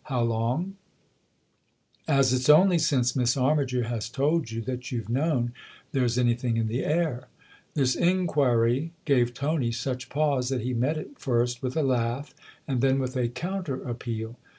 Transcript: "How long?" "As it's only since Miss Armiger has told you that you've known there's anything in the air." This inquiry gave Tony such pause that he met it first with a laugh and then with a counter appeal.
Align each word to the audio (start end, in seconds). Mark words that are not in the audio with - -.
"How 0.12 0.20
long?" 0.20 0.76
"As 2.06 2.34
it's 2.34 2.50
only 2.50 2.78
since 2.78 3.16
Miss 3.16 3.34
Armiger 3.34 3.84
has 3.84 4.10
told 4.10 4.50
you 4.50 4.60
that 4.60 4.92
you've 4.92 5.08
known 5.08 5.54
there's 5.92 6.18
anything 6.18 6.58
in 6.58 6.66
the 6.68 6.84
air." 6.84 7.28
This 7.72 7.94
inquiry 7.96 8.92
gave 9.06 9.32
Tony 9.32 9.72
such 9.72 10.10
pause 10.10 10.50
that 10.50 10.60
he 10.60 10.74
met 10.74 10.98
it 10.98 11.18
first 11.18 11.62
with 11.62 11.78
a 11.78 11.82
laugh 11.82 12.34
and 12.68 12.82
then 12.82 12.98
with 12.98 13.16
a 13.16 13.28
counter 13.28 13.82
appeal. 13.84 14.36